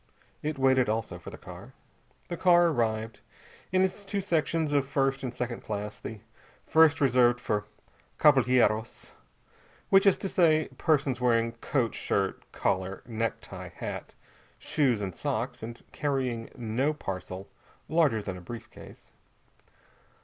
It 0.41 0.57
waited, 0.57 0.89
also, 0.89 1.19
for 1.19 1.29
the 1.29 1.37
car. 1.37 1.73
The 2.27 2.35
car 2.35 2.69
arrived, 2.69 3.19
in 3.71 3.83
its 3.83 4.03
two 4.03 4.19
sections 4.19 4.73
of 4.73 4.87
first 4.87 5.21
and 5.21 5.31
second 5.31 5.61
class; 5.61 5.99
the 5.99 6.21
first 6.65 6.99
reserved 6.99 7.39
for 7.39 7.65
cavalhieros, 8.17 9.11
which 9.91 10.07
is 10.07 10.17
to 10.17 10.27
say 10.27 10.69
persons 10.79 11.21
wearing 11.21 11.51
coat, 11.51 11.93
shirt, 11.93 12.51
collar, 12.51 13.03
necktie, 13.05 13.69
hat, 13.75 14.15
shoes 14.57 15.03
and 15.03 15.13
socks, 15.15 15.61
and 15.61 15.83
carrying 15.91 16.49
no 16.55 16.95
parcel 16.95 17.47
larger 17.87 18.23
than 18.23 18.37
a 18.37 18.41
brief 18.41 18.71
case. 18.71 19.13